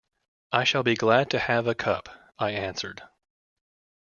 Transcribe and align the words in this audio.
‘I 0.51 0.63
shall 0.63 0.81
be 0.81 0.95
glad 0.95 1.29
to 1.29 1.37
have 1.37 1.67
a 1.67 1.75
cup,’ 1.75 2.09
I 2.39 2.53
answered. 2.53 3.03